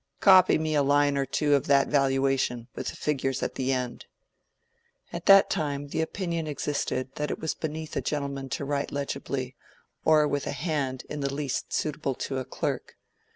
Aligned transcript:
"Copy 0.19 0.57
me 0.57 0.73
a 0.73 0.81
line 0.81 1.15
or 1.15 1.27
two 1.27 1.53
of 1.53 1.67
that 1.67 1.87
valuation, 1.87 2.67
with 2.73 2.87
the 2.87 2.95
figures 2.95 3.43
at 3.43 3.53
the 3.53 3.71
end." 3.71 4.07
At 5.13 5.27
that 5.27 5.47
time 5.47 5.89
the 5.89 6.01
opinion 6.01 6.47
existed 6.47 7.09
that 7.17 7.29
it 7.29 7.37
was 7.37 7.53
beneath 7.53 7.95
a 7.95 8.01
gentleman 8.01 8.49
to 8.57 8.65
write 8.65 8.91
legibly, 8.91 9.55
or 10.03 10.27
with 10.27 10.47
a 10.47 10.53
hand 10.53 11.03
in 11.07 11.19
the 11.19 11.31
least 11.31 11.71
suitable 11.71 12.15
to 12.15 12.39
a 12.39 12.45
clerk. 12.45 12.95